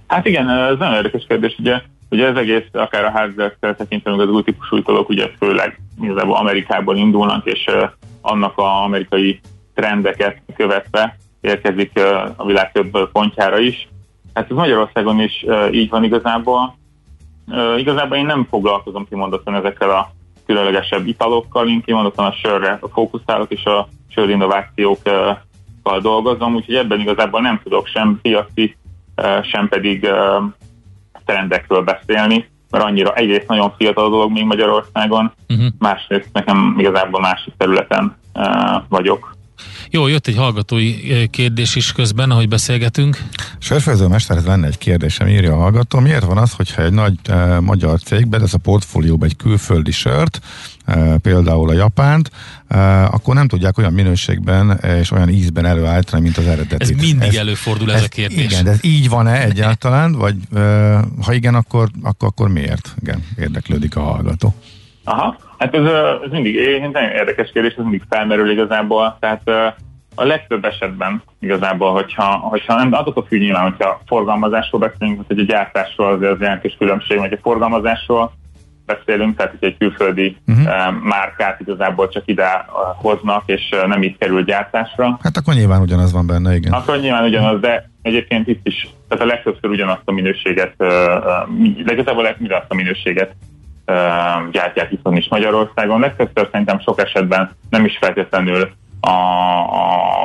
[0.06, 4.28] Hát igen, ez nagyon érdekes kérdés, ugye, ugye ez egész, akár a hardzelcer tekintve, az
[4.28, 7.64] új típusú italok, ugye főleg igazából Amerikából indulnak, és
[8.20, 9.40] annak a amerikai
[9.74, 12.00] trendeket követve érkezik
[12.36, 13.88] a világ több pontjára is.
[14.34, 16.76] Hát ez Magyarországon is így van igazából.
[17.76, 20.10] Igazából én nem foglalkozom kimondottan ezekkel a
[20.46, 23.88] különlegesebb italokkal, én kimondottan a sörre fókuszálok, és a
[24.26, 28.76] innovációkkal dolgozom, úgyhogy ebben igazából nem tudok sem piaci,
[29.42, 30.08] sem pedig
[31.24, 35.66] trendekről beszélni, mert annyira egyrészt nagyon fiatal a dolog még Magyarországon, uh-huh.
[35.78, 38.16] másrészt nekem igazából másik területen
[38.88, 39.36] vagyok.
[39.90, 40.94] Jó, jött egy hallgatói
[41.30, 43.18] kérdés is közben, ahogy beszélgetünk.
[43.58, 45.98] Sörfőző mesterhez lenne egy kérdésem, írja a hallgató.
[45.98, 50.40] Miért van az, hogyha egy nagy e, magyar cég bedesz a portfólióba egy külföldi sört,
[51.22, 52.30] például a Japánt,
[53.10, 56.80] akkor nem tudják olyan minőségben és olyan ízben előállítani, mint az eredetit.
[56.80, 58.44] Ez mindig ez, előfordul ez, ez a kérdés.
[58.44, 60.34] Igen, de ez így van-e egyáltalán, vagy
[61.24, 62.94] ha igen, akkor, akkor, akkor miért?
[63.00, 64.54] Igen, érdeklődik a hallgató.
[65.04, 65.84] Aha, hát ez,
[66.24, 69.42] ez mindig én nagyon érdekes kérdés, ez mindig felmerül igazából, tehát
[70.18, 75.46] a legtöbb esetben igazából, hogyha, hogyha nem, attól függ nyilván, hogyha forgalmazásról beszélünk, hogy egy
[75.46, 78.32] gyártásról azért az jelentős különbség, vagy egy forgalmazásról
[78.88, 80.94] beszélünk, tehát hogy egy külföldi uh-huh.
[81.02, 85.18] márkát igazából csak ide hoznak, és nem itt kerül gyártásra.
[85.22, 86.72] Hát akkor nyilván ugyanaz van benne, igen.
[86.72, 90.76] Akkor nyilván ugyanaz, de egyébként itt is, tehát a legtöbbször ugyanazt a minőséget,
[91.84, 93.34] de igazából ugyanazt a minőséget
[94.52, 96.00] gyártják itt is Magyarországon.
[96.00, 98.70] Legtöbbször szerintem sok esetben nem is feltétlenül
[99.00, 100.24] a, a,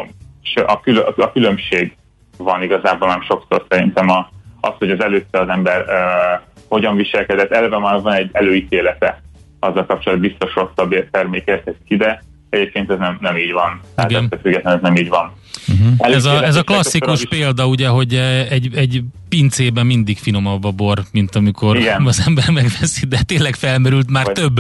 [0.66, 1.96] a, kül, a különbség
[2.38, 4.30] van igazából nem sokszor szerintem a,
[4.62, 9.22] az, hogy az előtte az ember uh, hogyan viselkedett, eleve már van egy előítélete
[9.60, 13.82] azzal kapcsolatban biztos rosszabb termék érkezik ide, egyébként ez nem, nem így van.
[13.96, 15.32] Tehát ezt függetlenül ez nem így van.
[15.68, 16.16] Uh-huh.
[16.16, 18.14] Ez, a, ez a klasszikus példa, ugye, hogy
[18.50, 22.06] egy, egy pincében mindig finomabb a bor, mint amikor Igen.
[22.14, 24.34] az ember megveszi, de tényleg felmerült már Vagy.
[24.34, 24.60] több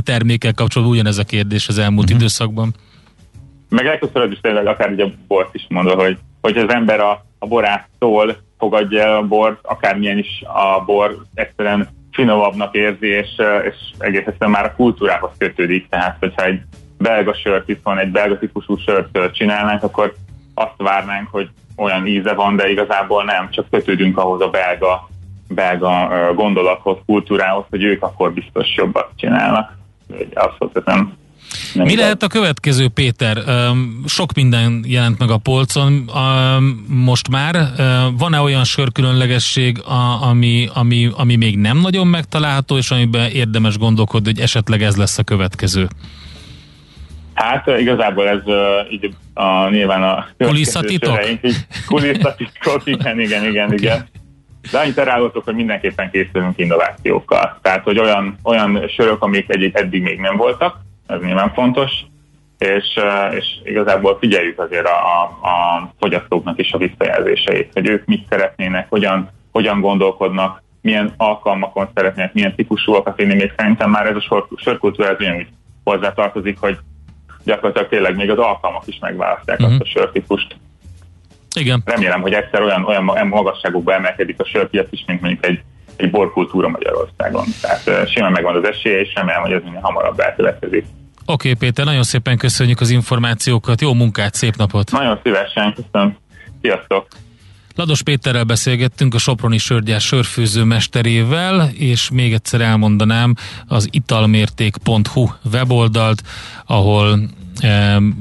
[0.00, 2.18] termékkel kapcsolatban ugyanez a kérdés az elmúlt uh-huh.
[2.18, 2.74] időszakban.
[3.68, 7.00] Meg legtöbbször az is tényleg akár ugye a bort is mondva, hogy, hogy az ember
[7.00, 13.28] a, a borásztól fogadja el a bort, akármilyen is a bor egyszerűen finomabbnak érzi, és,
[13.64, 15.88] és egész egyszerűen már a kultúrához kötődik.
[15.88, 16.60] Tehát, hogyha egy
[16.98, 20.14] belga sört itt van, egy belga típusú sört csinálnánk, akkor
[20.54, 25.08] azt várnánk, hogy olyan íze van, de igazából nem, csak kötődünk ahhoz a belga,
[25.48, 29.76] belga gondolathoz, kultúrához, hogy ők akkor biztos jobbat csinálnak.
[30.34, 31.12] Abszolút nem
[31.74, 33.38] nem Mi lehet a következő, Péter?
[34.06, 36.10] Sok minden jelent meg a polcon
[36.86, 37.56] most már.
[38.18, 39.82] Van-e olyan sörkülönlegesség,
[40.20, 45.18] ami, ami, ami még nem nagyon megtalálható, és amiben érdemes gondolkodni, hogy esetleg ez lesz
[45.18, 45.88] a következő?
[47.34, 51.20] Hát igazából ez uh, így a, nyilván a kulisszatitok?
[51.86, 53.76] Kulisszatitok, igen, igen, igen, okay.
[53.76, 54.08] igen.
[54.70, 57.58] De annyit elárultok, hogy mindenképpen készülünk innovációkkal.
[57.62, 61.90] Tehát, hogy olyan, olyan sörök, amik egyik eddig még nem voltak, ez nyilván fontos,
[62.58, 68.26] és, és igazából figyeljük azért a, a, a fogyasztóknak is a visszajelzéseit, hogy ők mit
[68.28, 74.20] szeretnének, hogyan, hogyan gondolkodnak, milyen alkalmakon szeretnének, milyen típusúakat inni, még szerintem már ez a
[74.20, 75.46] sor, sörkultúra ez ugyanúgy
[75.84, 76.78] hozzátartozik, hogy
[77.44, 79.74] gyakorlatilag tényleg még az alkalmak is megválasztják uh-huh.
[79.74, 80.56] azt a sörtípust.
[81.56, 81.82] Igen.
[81.84, 85.62] Remélem, hogy egyszer olyan, olyan magasságokba emelkedik a sörpiac is, mint mondjuk egy,
[85.96, 87.44] egy borkultúra Magyarországon.
[87.60, 90.84] Tehát simán megvan az esélye, és remélem, hogy ez minél hamarabb elkövetkezik.
[91.26, 94.90] Oké, okay, Péter, nagyon szépen köszönjük az információkat, jó munkát, szép napot!
[94.90, 96.16] Nagyon szívesen, köszönöm.
[96.62, 97.06] Sziasztok!
[97.76, 103.34] Lados Péterrel beszélgettünk a Soproni Sörgyár sörfőző mesterével, és még egyszer elmondanám
[103.66, 106.22] az italmérték.hu weboldalt,
[106.66, 107.18] ahol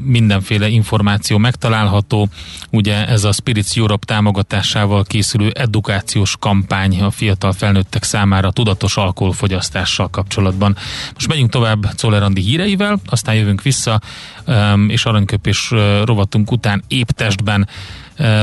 [0.03, 2.27] mindenféle információ megtalálható.
[2.69, 10.09] Ugye ez a Spirits Europe támogatásával készülő edukációs kampány a fiatal felnőttek számára tudatos alkoholfogyasztással
[10.09, 10.75] kapcsolatban.
[11.13, 14.01] Most megyünk tovább Czoller híreivel, aztán jövünk vissza,
[14.87, 15.71] és aranyköpés
[16.03, 17.67] rovatunk után épp testben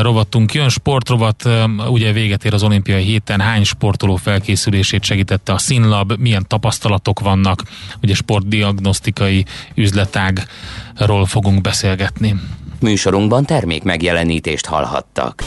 [0.01, 0.69] rovatunk jön.
[0.69, 3.41] Sportrovat eh, ugye véget ér az olimpiai héten.
[3.41, 6.13] Hány sportoló felkészülését segítette a Színlab?
[6.19, 7.63] Milyen tapasztalatok vannak?
[8.03, 12.35] Ugye sportdiagnosztikai üzletágról fogunk beszélgetni.
[12.81, 15.43] Műsorunkban termék megjelenítést hallhattak.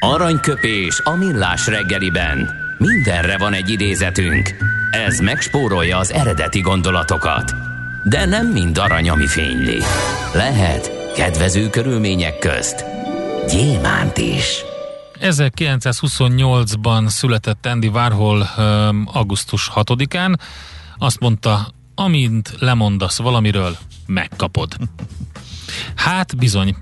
[0.00, 2.50] Aranyköpés a millás reggeliben.
[2.78, 4.54] Mindenre van egy idézetünk.
[4.90, 7.54] Ez megspórolja az eredeti gondolatokat.
[8.04, 9.78] De nem mind arany, ami fényli.
[10.32, 12.84] Lehet kedvező körülmények közt
[13.48, 14.64] gyémánt is.
[15.20, 18.48] 1928-ban született Andy Warhol
[19.04, 20.38] augusztus 6-án.
[20.98, 24.76] Azt mondta, amint lemondasz valamiről, megkapod.
[25.94, 26.76] Hát bizony,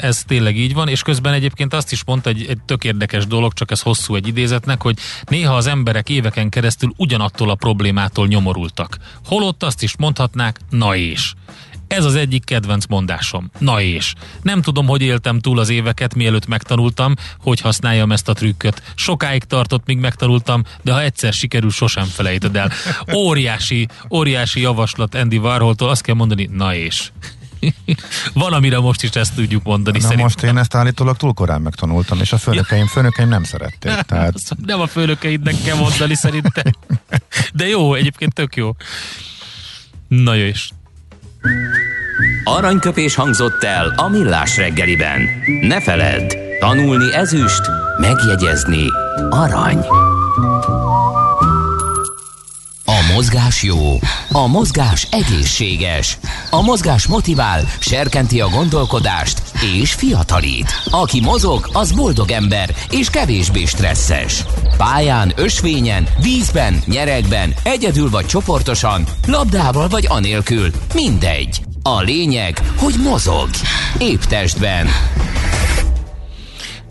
[0.00, 3.52] ez tényleg így van, és közben egyébként azt is mondta, egy, egy tök érdekes dolog,
[3.52, 8.96] csak ez hosszú egy idézetnek, hogy néha az emberek éveken keresztül ugyanattól a problémától nyomorultak.
[9.24, 11.34] Holott azt is mondhatnák, na és.
[11.90, 13.50] Ez az egyik kedvenc mondásom.
[13.58, 14.14] Na és.
[14.42, 18.82] Nem tudom, hogy éltem túl az éveket, mielőtt megtanultam, hogy használjam ezt a trükköt.
[18.94, 22.70] Sokáig tartott, míg megtanultam, de ha egyszer sikerül, sosem felejted el.
[23.14, 27.10] Óriási, óriási javaslat Andy Warholtól, azt kell mondani, na és.
[28.32, 29.96] Valamire most is ezt tudjuk mondani.
[29.96, 30.26] Na szerintem.
[30.26, 33.92] most én ezt állítólag túl korán megtanultam, és a főnökeim, főnökeim nem szerették.
[33.92, 34.34] Tehát...
[34.66, 36.64] Nem a főnökeidnek kell mondani szerintem.
[37.54, 38.76] De jó, egyébként tök jó.
[40.08, 40.70] Na jó is.
[42.44, 45.20] Aranyköpés hangzott el a millás reggeliben.
[45.60, 47.62] Ne feledd, tanulni ezüst,
[47.98, 48.84] megjegyezni
[49.30, 49.78] arany.
[52.84, 53.98] A mozgás jó,
[54.32, 56.18] a mozgás egészséges,
[56.50, 60.82] a mozgás motivál, serkenti a gondolkodást és fiatalít.
[60.90, 64.44] Aki mozog, az boldog ember és kevésbé stresszes.
[64.76, 71.60] Pályán, ösvényen, vízben, nyeregben, egyedül vagy csoportosan, labdával vagy anélkül, mindegy.
[71.82, 73.48] A lényeg, hogy mozog.
[73.98, 74.86] Épp testben.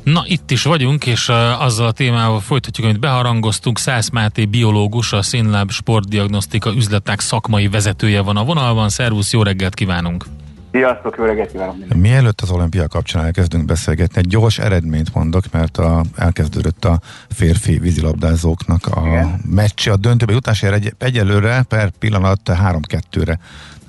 [0.04, 3.80] Na, itt is vagyunk, és uh, azzal a témával folytatjuk, amit beharangoztunk.
[3.80, 8.90] Szász Máté biológus, a Színláb Sportdiagnosztika üzletek szakmai vezetője van a vonalban.
[8.90, 10.26] Szervusz, jó reggelt kívánunk!
[10.72, 11.76] Sziasztok, jó reggelt kívánok!
[11.96, 17.80] Mielőtt az olimpia kapcsán elkezdünk beszélgetni, egy gyors eredményt mondok, mert a, elkezdődött a férfi
[17.80, 19.42] vízilabdázóknak a Igen.
[19.46, 23.40] meccse, a döntőbe jutásért egy, egyelőre per pillanat 3-2-re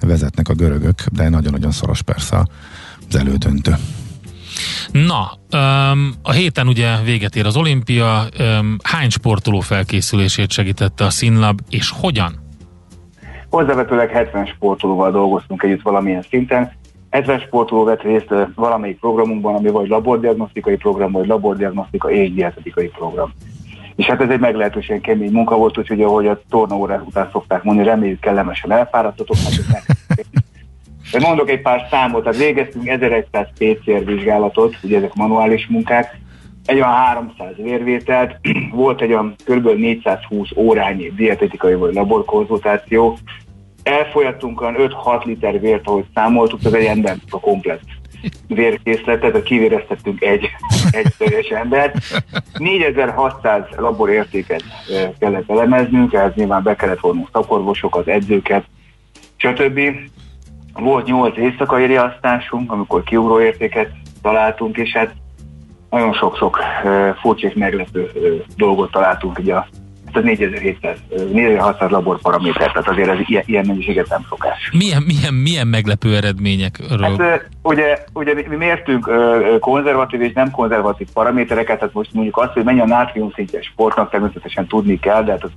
[0.00, 2.46] vezetnek a görögök, de nagyon-nagyon szoros persze
[3.08, 3.76] az elődöntő.
[4.92, 8.26] Na, um, a héten ugye véget ér az olimpia.
[8.38, 12.49] Um, hány sportoló felkészülését segítette a Színlab, és hogyan?
[13.50, 16.72] Hozzávetőleg 70 sportolóval dolgoztunk együtt valamilyen szinten.
[17.10, 23.32] 70 sportoló vett részt valamelyik programunkban, ami vagy labordiagnosztikai program, vagy labordiagnosztika és dietetikai program.
[23.96, 27.88] És hát ez egy meglehetősen kemény munka volt, úgyhogy ahogy a tornaórák után szokták mondani,
[27.88, 29.36] reméljük kellemesen elfáradtatok,
[31.12, 36.19] de mondok egy pár számot, tehát végeztünk 1100 PCR vizsgálatot, ugye ezek manuális munkák,
[36.70, 38.36] egy olyan 300 vérvételt,
[38.72, 39.68] volt egy olyan kb.
[39.68, 43.18] 420 órányi dietetikai vagy laborkonzultáció,
[43.82, 47.80] elfolyattunk olyan 5-6 liter vért, ahogy számoltuk, ez egy ember a komplet
[48.46, 50.48] vérkészletet, tehát kivéreztettünk egy,
[50.90, 51.96] egy teljes embert.
[52.58, 54.62] 4600 laborértéket
[55.18, 58.64] kellett elemeznünk, ehhez nyilván be kellett vonnunk szakorvosokat, edzőket,
[59.36, 59.80] stb.
[60.72, 63.90] Volt 8 éjszakai riasztásunk, amikor kiugróértéket
[64.22, 65.14] találtunk, és hát
[65.90, 66.58] nagyon sok-sok
[67.20, 68.10] furcsa és meglepő
[68.56, 69.66] dolgot találtunk ugye a
[70.12, 70.96] ez 4700,
[71.32, 74.70] 4600 laborparaméter, tehát azért ez ilyen, ilyen mennyiséget nem szokás.
[74.72, 76.98] Milyen, milyen, milyen meglepő eredményekről?
[76.98, 79.10] Hát, ugye, ugye mi mértünk
[79.60, 84.10] konzervatív és nem konzervatív paramétereket, tehát most mondjuk azt, hogy mennyi a nátrium szintje sportnak,
[84.10, 85.50] természetesen tudni kell, de hát az,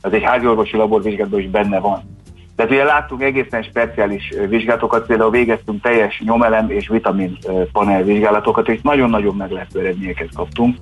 [0.00, 2.18] az egy háziorvosi laborvizsgálatban is benne van.
[2.60, 7.38] Tehát ugye láttunk egészen speciális vizsgálatokat, például végeztünk teljes nyomelem és vitamin
[7.72, 10.76] panel vizsgálatokat, és nagyon-nagyon meglepő eredményeket kaptunk.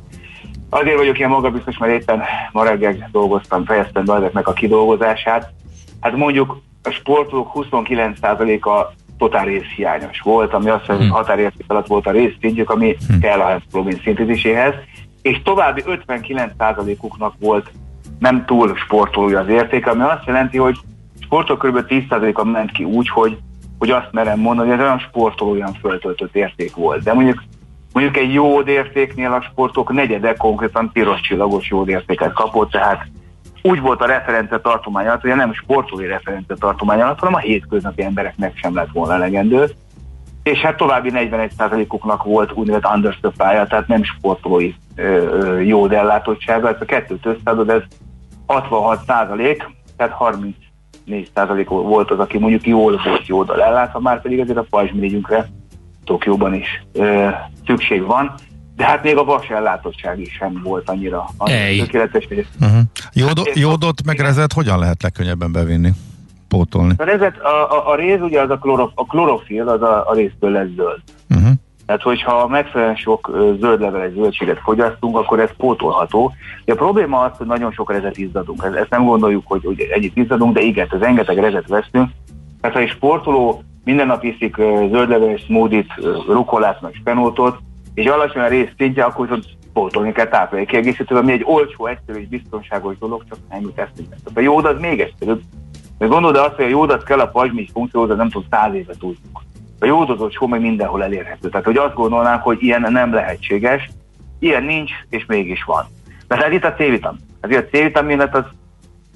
[0.71, 5.53] Azért vagyok ilyen magabiztos, mert éppen ma reggel dolgoztam, fejeztem be ezeknek a kidolgozását.
[6.01, 11.25] Hát mondjuk a sportolók 29%-a totál részhiányos volt, ami azt jelenti, hogy hmm.
[11.25, 13.21] határérték alatt volt a részszintjük, ami hmm.
[13.21, 14.75] kell a hemoglobin szintéziséhez,
[15.23, 17.71] és további 59%-uknak volt
[18.19, 20.79] nem túl sportolója az érték, ami azt jelenti, hogy
[21.29, 21.85] sportok kb.
[21.89, 23.39] 10%-a ment ki úgy, hogy,
[23.79, 27.03] hogy azt merem mondani, hogy ez olyan sportoló olyan föltöltött érték volt.
[27.03, 27.43] De mondjuk
[27.93, 33.07] mondjuk egy jódértéknél a sportok negyede konkrétan piros csillagos jódértéket kapott, tehát
[33.63, 38.03] úgy volt a referencia tartomány alatt, hogy nem sportolói referencia tartomány alatt, hanem a hétköznapi
[38.03, 39.71] embereknek sem lett volna elegendő.
[40.43, 44.75] És hát további 41%-uknak volt úgynevezett undersupply tehát nem sportolói
[45.65, 47.83] jódellátottsága, ez a kettőt összeadod, ez
[48.47, 49.07] 66
[49.97, 50.57] tehát 30
[51.11, 55.49] 4% volt az, aki mondjuk jól volt jódal ellátva, már pedig azért a pajzsmirigyünkre
[56.05, 57.29] Tokióban is ö,
[57.67, 58.35] szükség van,
[58.77, 62.27] de hát még a vas ellátottság is sem volt annyira, annyira tökéletes.
[62.29, 62.81] Hogy uh-huh.
[63.13, 65.91] Jódo, jódot meg rezet hogyan lehet legkönnyebben bevinni?
[66.49, 66.95] Pótolni?
[66.97, 70.15] A rezet, a, a, a réz ugye az a, klorof, a klorofil, az a, a
[70.15, 71.01] részből lesz zöld.
[71.31, 71.53] Uh-huh.
[71.89, 76.33] Tehát, hogyha megfelelően sok zöld leveles zöldséget fogyasztunk, akkor ez pótolható.
[76.65, 78.63] De a probléma az, hogy nagyon sok rezet izzadunk.
[78.63, 82.11] Ezt nem gondoljuk, hogy, hogy ennyit izzadunk, de igen, ez rengeteg rezet vesztünk.
[82.61, 84.57] Tehát, ha egy sportoló minden nap iszik
[84.91, 85.87] zöldleveles smoothie-t,
[86.27, 87.59] rukolát, meg spenótot,
[87.95, 92.29] és alacsony a rész szintje, akkor viszont pótolni kell táplálékkiegészítő, ami egy olcsó, egyszerű és
[92.29, 94.17] biztonságos dolog, csak nem jut eszünkbe.
[94.35, 95.41] A jód az még egyszerűbb.
[95.99, 99.43] De gondolod azt, hogy a jódat kell a pajzsmígy funkcióhoz, nem tudom, száz éve tudjuk
[99.81, 101.49] a jódozott só meg mindenhol elérhető.
[101.49, 103.91] Tehát, hogy azt gondolnánk, hogy ilyen nem lehetséges,
[104.39, 105.85] ilyen nincs, és mégis van.
[106.29, 107.21] De hát itt a C-vitamin.
[107.41, 108.45] Azért a C-vitaminet az,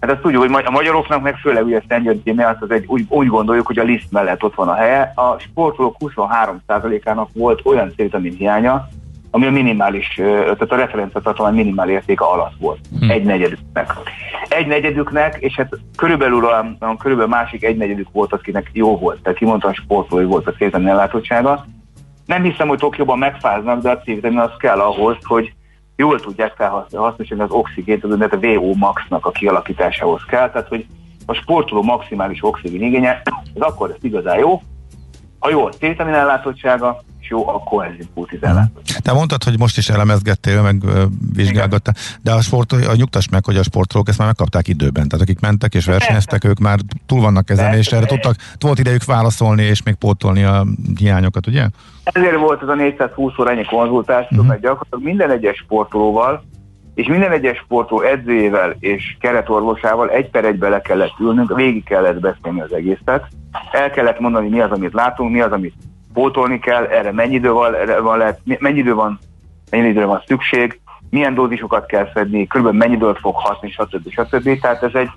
[0.01, 3.27] hát azt tudjuk, hogy a magyaroknak meg főleg ugye Szentgyörgyi miatt az egy, úgy, úgy,
[3.27, 5.13] gondoljuk, hogy a liszt mellett ott van a helye.
[5.15, 8.89] A sportolók 23%-ának volt olyan C-vitamin hiánya,
[9.35, 12.79] ami a minimális, tehát a referenciatartomány minimál értéke alatt volt.
[13.01, 13.11] Hm.
[13.11, 13.93] Egy negyedüknek.
[14.49, 19.23] Egy negyedüknek, és hát körülbelül a, a körülbelül másik egy negyedük volt, akinek jó volt,
[19.23, 21.67] tehát kimondtam sportolói volt a célvitamin ellátottsága.
[22.27, 25.53] Nem hiszem, hogy Tokióban megfáznak, de a célvitamin az kell ahhoz, hogy
[25.97, 30.87] jól tudják felhasználni az oxigént, az a VO maxnak a kialakításához kell, tehát hogy
[31.27, 33.23] a sportoló maximális oxigén igénye,
[33.55, 34.63] ez akkor lesz igazán jó,
[35.39, 38.07] ha jó a C-vitamin ellátottsága, is jó a koenzim
[38.41, 38.99] ellátás.
[39.03, 40.83] Te mondtad, hogy most is elemezgettél, meg
[41.35, 45.09] vizsgálgattál, de a, sport, a nyugtass meg, hogy a sportolók ezt már megkapták időben.
[45.09, 49.05] Tehát akik mentek és versenyeztek, ők már túl vannak ezen, és erre tudtak, volt idejük
[49.05, 50.67] válaszolni és még pótolni a
[50.99, 51.67] hiányokat, ugye?
[52.05, 54.47] Ezért volt ez a 420 órányi konzultáció, uh-huh.
[54.47, 56.45] mert gyakorlatilag minden egyes sportolóval
[56.95, 62.21] és minden egyes sportoló edzőjével és keretorvosával egy per egybe le kellett ülnünk, végig kellett
[62.21, 63.27] beszélni az egészet,
[63.73, 65.75] el kellett mondani, mi az, amit látunk, mi az, amit
[66.13, 69.19] pótolni kell, erre mennyi idő van, erre van, lehet, mennyi idő van,
[69.71, 74.11] mennyi időre van szükség, milyen dózisokat kell szedni, körülbelül mennyi időt fog hatni, stb.
[74.11, 74.61] stb.
[74.61, 75.11] Tehát ez egy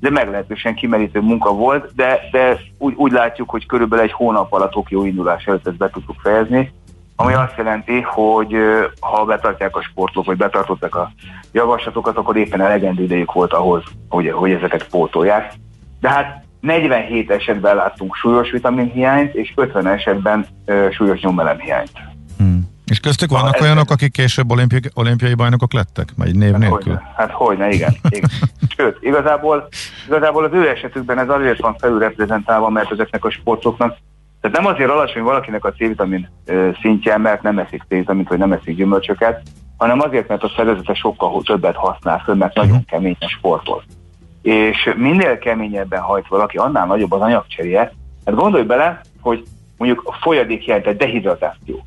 [0.00, 4.70] de meglehetősen kimerítő munka volt, de, de úgy, úgy látjuk, hogy körülbelül egy hónap alatt
[4.70, 6.72] Tokió indulás előtt ezt be tudtuk fejezni,
[7.16, 8.56] ami azt jelenti, hogy
[9.00, 11.10] ha betartják a sportok, vagy betartották a
[11.52, 15.52] javaslatokat, akkor éppen elegendő idejük volt ahhoz, hogy, hogy ezeket pótolják.
[16.00, 21.92] De hát 47 esetben láttunk súlyos vitaminhiányt, és 50 esetben ö, súlyos nyomelemhiányt.
[22.38, 22.68] Hmm.
[22.86, 26.08] És köztük vannak ha, olyanok, akik később olimpiai, olimpiai bajnokok lettek?
[26.16, 26.92] Vagy név hát nélkül?
[26.92, 27.94] Hogyne, hát hogyne, igen.
[28.08, 28.30] igen.
[28.76, 29.68] Sőt, igazából,
[30.06, 33.96] igazából az ő esetükben ez azért van felülreprezentálva, mert ezeknek a sportoknak
[34.40, 36.28] tehát nem azért alacsony valakinek a C-vitamin
[36.80, 39.42] szintje, mert nem eszik C-vitamint, vagy nem eszik gyümölcsöket,
[39.76, 42.84] hanem azért, mert a szervezete sokkal többet használ föl, mert nagyon mhm.
[42.86, 43.82] keményen sportol.
[44.42, 47.92] És minél keményebben hajt valaki, annál nagyobb az anyagcseréje.
[48.24, 49.42] Hát gondolj bele, hogy
[49.76, 51.86] mondjuk a folyadék jelentett dehidratáció.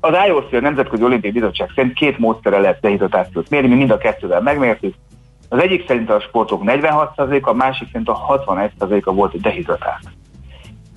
[0.00, 3.98] Az IOC, a Nemzetközi Olimpiai Bizottság szerint két módszere lehet dehidratációt mérni, mi mind a
[3.98, 4.94] kettővel megmértük.
[5.48, 10.08] Az egyik szerint a sportok 46%-a, a másik szerint a 61%-a volt dehidratált.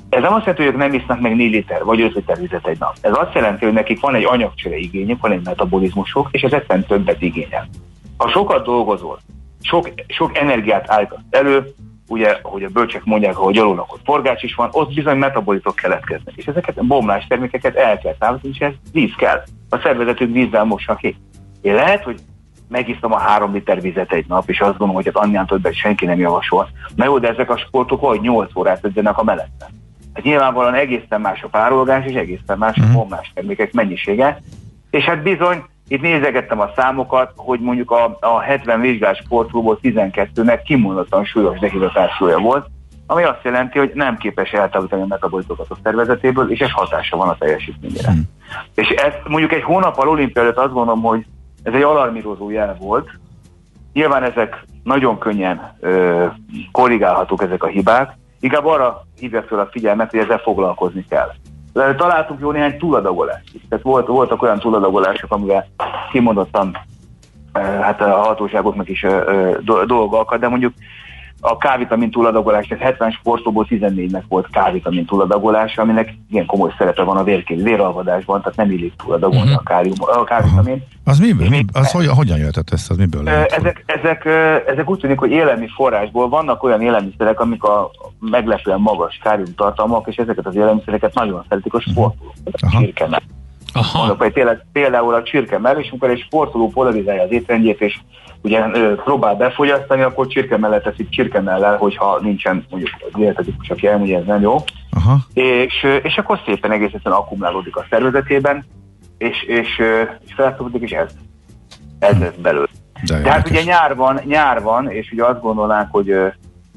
[0.09, 2.67] Ez nem azt jelenti, hogy ők nem isznak meg 4 liter vagy 5 liter vizet
[2.67, 2.93] egy nap.
[3.01, 6.85] Ez azt jelenti, hogy nekik van egy anyagcsere igényük, van egy metabolizmusuk, és ez egyszerűen
[6.85, 7.67] többet igényel.
[8.17, 9.19] Ha sokat dolgozol,
[9.63, 11.73] sok, sok energiát állítasz elő,
[12.07, 16.35] ugye, ahogy a bölcsek mondják, ahogy alulnak ott forgács is van, ott bizony metabolitok keletkeznek.
[16.35, 19.43] És ezeket a bomlás termékeket el kell számítani, és ez víz kell.
[19.69, 21.15] A szervezetünk vízzel mossa ki.
[21.61, 22.19] Én lehet, hogy
[22.67, 26.05] megiszom a három liter vizet egy nap, és azt gondolom, hogy hát annyian többet senki
[26.05, 26.69] nem javasol.
[26.95, 29.69] Na jó, de ezek a sportok vagy 8 órát edzsenek a melegben.
[30.13, 32.93] Hát nyilvánvalóan egészen más a párolgás, és egészen más a mhm.
[32.93, 34.41] bombás termékek mennyisége.
[34.89, 40.61] És hát bizony, itt nézegettem a számokat, hogy mondjuk a, a 70 vizsgás sportolóból 12-nek
[40.65, 42.67] kimondottan súlyos dehidratációja volt,
[43.07, 47.29] ami azt jelenti, hogy nem képes eltávolítani a metabolitokat a szervezetéből, és ez hatása van
[47.29, 48.11] a teljesítményére.
[48.11, 48.19] Mm.
[48.75, 51.25] És ez mondjuk egy hónappal olimpia előtt azt gondolom, hogy
[51.63, 53.09] ez egy alarmírozó jel volt.
[53.93, 56.25] Nyilván ezek nagyon könnyen ö,
[56.71, 61.31] korrigálhatók ezek a hibák, inkább arra hívja fel a figyelmet, hogy ezzel foglalkozni kell.
[61.73, 63.61] Találtunk jó néhány túladagolást is.
[63.69, 65.67] Tehát volt, voltak olyan túladagolások, amivel
[66.11, 66.77] kimondottan
[67.53, 69.05] hát a hatóságoknak is
[69.85, 70.73] dolgok de mondjuk
[71.45, 77.17] a K-vitamin túladagolás, tehát 70 sportolóból 14-nek volt K-vitamin túladagolás, aminek igen komoly szerepe van
[77.17, 79.61] a vérkéz, véralvadásban, tehát nem illik túladagolni uh-huh.
[79.65, 80.83] a, kálium, a K-vitamin.
[81.03, 81.49] Az miből?
[81.49, 82.89] Mi, az hogy, hogyan jöhetett ezt?
[82.89, 83.51] Az miből lehet?
[83.51, 84.25] Ezek, ezek,
[84.67, 90.15] ezek úgy tűnik, hogy élelmi forrásból vannak olyan élelmiszerek, amik a meglepően magas káliumtartalmak, és
[90.15, 91.89] ezeket az élelmiszereket nagyon szeretik a mhm.
[91.89, 92.33] sportolók.
[92.61, 93.17] Uh-huh.
[93.73, 93.97] Aha.
[93.97, 97.99] Mondok, hogy tényleg, például a csirkemell, és amikor egy sportoló polarizálja az étrendjét, és
[98.43, 98.61] ugye
[98.95, 104.55] próbál befogyasztani, akkor csirkemellel teszik csirkemellel, hogyha nincsen mondjuk dietetikus, aki elmondja, ez nem jó.
[104.91, 105.17] Aha.
[105.33, 108.65] És, és akkor szépen egész egyszerűen akkumulálódik a szervezetében,
[109.17, 109.81] és, és,
[110.25, 111.11] és felszabadulok, és ez,
[111.99, 112.67] ez lesz belőle.
[113.07, 116.15] De, De hát ugye nyár van, nyár van, és ugye azt gondolnánk, hogy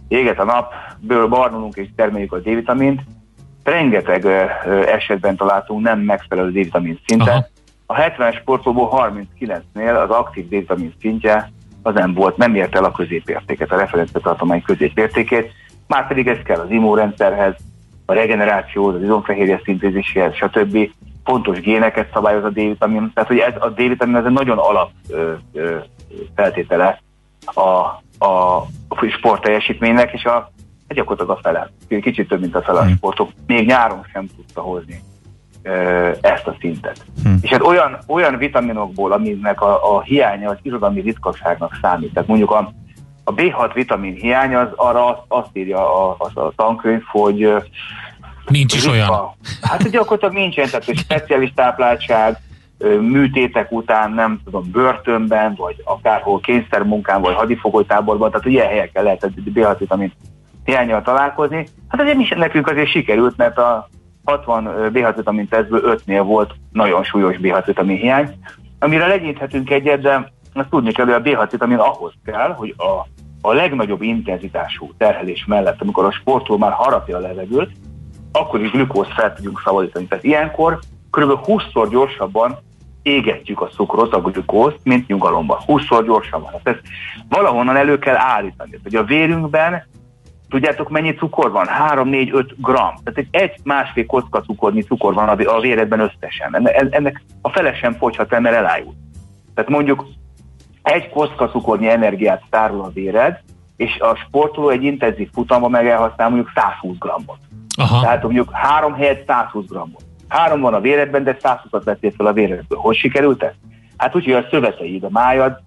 [0.09, 3.01] éget a nap, ből barnulunk és termeljük a D-vitamint,
[3.65, 4.27] rengeteg
[4.87, 7.29] esetben találtunk nem megfelelő D-vitamin szintet.
[7.29, 7.47] Aha.
[7.87, 11.51] A 70 sportolóból 39-nél az aktív D-vitamin szintje
[11.87, 15.53] az nem volt, nem ért el a középértéket, a referenciatartomány középértékét,
[15.87, 17.55] már pedig ez kell az immunrendszerhez,
[18.07, 20.91] a regenerációhoz, az izomfehérje szintéziséhez, stb.
[21.25, 25.33] Fontos géneket szabályoz a D-vitamin, tehát hogy ez, a D-vitamin ez egy nagyon alap ö,
[25.53, 25.77] ö,
[26.35, 27.03] feltétele
[27.45, 27.71] a,
[28.27, 28.67] a
[29.09, 30.51] sport teljesítménynek, és a
[30.89, 31.71] Hát gyakorlatilag a fele,
[32.01, 32.95] kicsit több, mint a fele a hmm.
[32.95, 35.03] sportok, még nyáron sem tudta hozni
[36.21, 37.05] ezt a szintet.
[37.23, 37.39] Hmm.
[37.41, 42.13] És hát olyan, olyan vitaminokból, aminek a, a hiánya az irodalmi ritkasságnak számít.
[42.13, 42.73] Tehát mondjuk a,
[43.25, 47.53] a B6 vitamin hiány az arra azt, írja a, a, a tankönyv, hogy
[48.47, 48.97] Nincs is ritka.
[48.97, 49.31] olyan.
[49.63, 52.39] Hát gyakorlatilag nincsen, tehát hogy speciális tápláltság,
[53.01, 59.77] műtétek után, nem tudom, börtönben, vagy akárhol kényszermunkán, vagy hadifogolytáborban, tehát ilyen helyekkel lehet B6
[59.79, 60.13] vitamin
[60.65, 61.67] hiányjal találkozni.
[61.89, 63.89] Hát azért is nekünk azért sikerült, mert a
[64.27, 68.39] 60 B6 vitamin tesztből 5-nél volt nagyon súlyos B6 vitamin hiány,
[68.79, 73.07] amire legyinthetünk egyet, de azt tudni kell, hogy a B6 vitamin ahhoz kell, hogy a,
[73.49, 77.71] a legnagyobb intenzitású terhelés mellett, amikor a sportoló már harapja a levegőt,
[78.33, 80.07] akkor is glükózt fel tudjunk szabadítani.
[80.07, 80.79] Tehát ilyenkor
[81.11, 81.41] kb.
[81.47, 82.59] 20-szor gyorsabban
[83.03, 85.59] égetjük a cukrot, a glükózt, mint nyugalomban.
[85.67, 86.53] 20-szor gyorsabban.
[86.53, 86.83] Hát ezt
[87.29, 88.81] valahonnan elő kell állítani.
[88.83, 89.87] Hogy a vérünkben
[90.49, 91.67] Tudjátok, mennyi cukor van?
[91.91, 92.95] 3-4-5 gram.
[93.05, 96.69] Tehát egy, egy másfél kocka cukornyi cukor van a véredben összesen.
[96.91, 98.95] Ennek a fele sem fogyhat el, mert elájul.
[99.55, 100.07] Tehát mondjuk
[100.83, 103.41] egy kocka cukornyi energiát tárol a véred,
[103.77, 107.39] és a sportoló egy intenzív futamban meg elhasznál mondjuk 120 grammot.
[107.77, 108.01] Aha.
[108.01, 110.05] Tehát mondjuk három helyet 120 grammot.
[110.29, 112.79] Három van a véredben, de 120-at vettél fel a véredből.
[112.79, 113.53] Hogy sikerült ez?
[113.97, 115.61] Hát úgy, hogy a szöveteid, a májad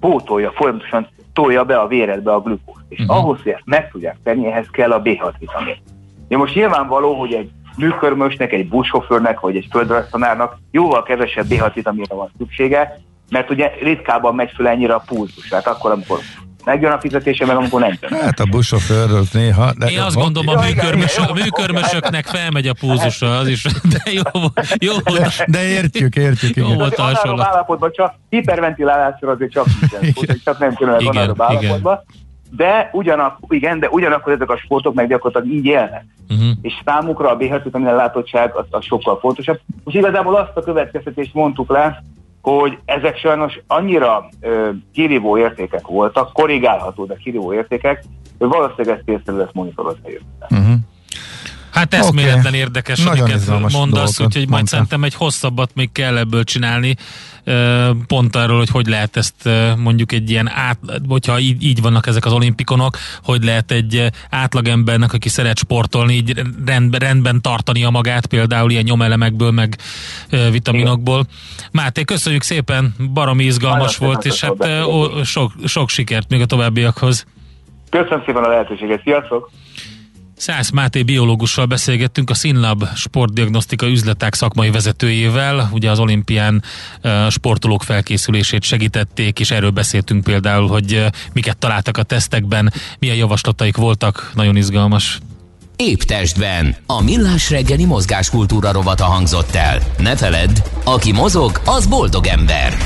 [0.00, 2.83] pótolja, folyamatosan tolja be a véredbe a glükózt.
[2.94, 3.16] És uh-huh.
[3.16, 5.76] ahhoz, hogy ezt meg tudják tenni, ehhez kell a B6 vitamin.
[6.28, 12.16] Ja, most nyilvánvaló, hogy egy műkörmösnek, egy buszsofőrnek vagy egy földrajztanárnak jóval kevesebb B6 vitaminra
[12.16, 15.48] van szüksége, mert ugye ritkábban megy föl ennyire a pulzus.
[15.48, 16.18] Tehát akkor, amikor
[16.64, 18.20] megjön a fizetése, meg amikor nem jön.
[18.20, 19.72] Hát a buszsofőr néha...
[19.78, 23.62] De Én azt gondolom, a, műkörmös, a műkörmösöknek felmegy a púzusra, az is,
[23.94, 24.40] de jó,
[24.78, 26.56] jó de, de értjük, értjük.
[26.56, 27.46] Jó volt a hasonlat.
[27.46, 29.66] állapotban csak hiperventilálásra azért csak
[30.00, 32.04] nincsen, csak nem kellene igen, állapotban.
[32.50, 36.04] De ugyanakkor, igen, de ugyanakkor ezek a sportok meg gyakorlatilag így élnek.
[36.28, 36.48] Uh-huh.
[36.62, 39.60] És számukra a B-vitamin vitamin látottság az, az sokkal fontosabb.
[39.84, 42.02] Most igazából azt a következtetést mondtuk le,
[42.42, 48.04] hogy ezek sajnos annyira ö, kirívó értékek voltak, korrigálható, de kirívó értékek,
[48.38, 50.18] hogy valószínűleg ezt észre lesz monitorozni
[50.50, 50.74] uh-huh.
[51.74, 52.58] Hát eszméletlen okay.
[52.58, 56.96] érdekeseket mondasz, úgyhogy majd szerintem egy hosszabbat még kell ebből csinálni,
[58.06, 62.24] pont arról, hogy hogy lehet ezt mondjuk egy ilyen át, hogyha így, így vannak ezek
[62.24, 68.26] az olimpikonok, hogy lehet egy átlagembernek, aki szeret sportolni, így rendben, rendben tartani a magát,
[68.26, 69.76] például ilyen nyomelemekből, meg
[70.50, 71.26] vitaminokból.
[71.72, 74.68] Máté, köszönjük szépen, baromi izgalmas Nagyon volt, és hát
[75.24, 77.26] sok, sok sikert még a továbbiakhoz.
[77.90, 79.50] Köszönöm szépen a lehetőséget, sziasztok!
[80.36, 86.62] Szász Máté biológussal beszélgettünk a Színlab sportdiagnosztika üzletek szakmai vezetőjével, ugye az olimpián
[87.28, 94.30] sportolók felkészülését segítették, és erről beszéltünk például, hogy miket találtak a tesztekben, milyen javaslataik voltak,
[94.34, 95.18] nagyon izgalmas.
[95.76, 96.76] Épp testben.
[96.86, 99.78] A millás reggeli mozgáskultúra rovata hangzott el.
[99.98, 102.76] Ne feledd, aki mozog, az boldog ember.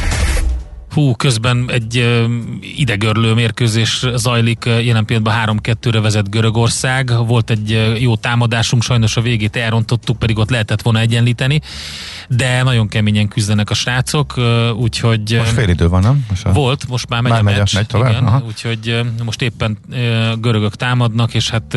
[0.90, 2.24] Hú, közben egy uh,
[2.76, 7.26] idegörlő mérkőzés zajlik, jelen pillanatban 3-2-re vezet Görögország.
[7.26, 11.60] Volt egy jó támadásunk, sajnos a végét elrontottuk, pedig ott lehetett volna egyenlíteni,
[12.28, 14.34] de nagyon keményen küzdenek a srácok,
[14.76, 15.36] úgyhogy...
[15.38, 16.26] Most fél idő van, nem?
[16.28, 16.52] Most a...
[16.52, 17.74] Volt, most már megy már a meccs.
[17.74, 18.10] Megy tovább?
[18.10, 18.42] Igen, Aha.
[18.46, 19.78] úgyhogy most éppen
[20.40, 21.76] görögök támadnak, és hát,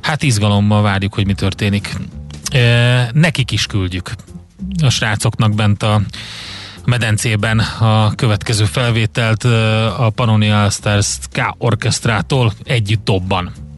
[0.00, 1.96] hát izgalommal várjuk, hogy mi történik.
[3.12, 4.10] Nekik is küldjük
[4.82, 6.00] a srácoknak bent a
[6.86, 9.44] medencében a következő felvételt
[9.98, 13.65] a Pannonia Stars K orkestrától együtt dobban.